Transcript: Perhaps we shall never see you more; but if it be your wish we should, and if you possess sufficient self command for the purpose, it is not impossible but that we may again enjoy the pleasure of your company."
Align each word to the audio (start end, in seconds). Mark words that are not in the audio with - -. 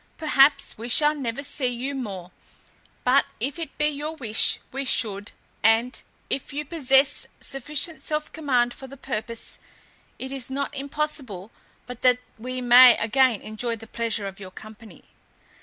Perhaps 0.17 0.79
we 0.79 0.89
shall 0.89 1.13
never 1.13 1.43
see 1.43 1.67
you 1.67 1.93
more; 1.93 2.31
but 3.03 3.23
if 3.39 3.59
it 3.59 3.77
be 3.77 3.85
your 3.87 4.15
wish 4.15 4.59
we 4.71 4.83
should, 4.83 5.31
and 5.61 6.01
if 6.27 6.51
you 6.51 6.65
possess 6.65 7.27
sufficient 7.39 8.01
self 8.01 8.33
command 8.33 8.73
for 8.73 8.87
the 8.87 8.97
purpose, 8.97 9.59
it 10.17 10.31
is 10.31 10.49
not 10.49 10.75
impossible 10.75 11.51
but 11.85 12.01
that 12.01 12.17
we 12.39 12.61
may 12.61 12.97
again 12.97 13.41
enjoy 13.41 13.75
the 13.75 13.85
pleasure 13.85 14.25
of 14.25 14.39
your 14.39 14.49
company." 14.49 15.03